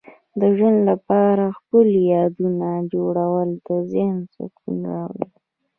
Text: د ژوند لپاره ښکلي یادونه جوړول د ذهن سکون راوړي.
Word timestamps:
د 0.39 0.41
ژوند 0.57 0.79
لپاره 0.89 1.43
ښکلي 1.57 2.01
یادونه 2.15 2.69
جوړول 2.93 3.49
د 3.67 3.69
ذهن 3.91 4.17
سکون 4.33 4.77
راوړي. 4.93 5.29